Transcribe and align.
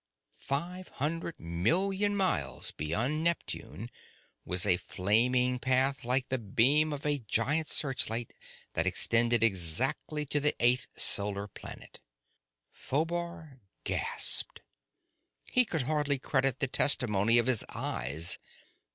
Five 0.39 0.87
hundred 0.87 1.39
million 1.39 2.15
miles 2.17 2.71
beyond 2.71 3.23
Neptune 3.23 3.91
was 4.45 4.65
a 4.65 4.77
flaming 4.77 5.59
path 5.59 6.03
like 6.03 6.29
the 6.29 6.39
beam 6.39 6.91
of 6.91 7.05
a 7.05 7.19
giant 7.19 7.67
searchlight 7.69 8.33
that 8.73 8.87
extended 8.87 9.43
exactly 9.43 10.25
to 10.25 10.39
the 10.39 10.55
eighth 10.59 10.87
solar 10.97 11.47
planet. 11.47 11.99
Phobar 12.71 13.59
gasped. 13.83 14.61
He 15.51 15.65
could 15.65 15.83
hardly 15.83 16.17
credit 16.17 16.61
the 16.61 16.67
testimony 16.67 17.37
of 17.37 17.45
his 17.45 17.63
eyes. 17.69 18.39